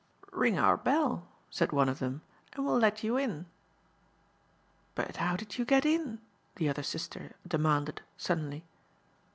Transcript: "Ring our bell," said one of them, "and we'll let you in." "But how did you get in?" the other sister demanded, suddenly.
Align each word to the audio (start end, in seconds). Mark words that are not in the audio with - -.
"Ring 0.31 0.57
our 0.57 0.77
bell," 0.77 1.27
said 1.51 1.71
one 1.71 1.87
of 1.87 1.99
them, 1.99 2.23
"and 2.53 2.65
we'll 2.65 2.79
let 2.79 3.03
you 3.03 3.17
in." 3.17 3.45
"But 4.95 5.17
how 5.17 5.35
did 5.35 5.59
you 5.59 5.63
get 5.63 5.85
in?" 5.85 6.19
the 6.55 6.69
other 6.69 6.81
sister 6.81 7.35
demanded, 7.47 8.01
suddenly. 8.17 8.63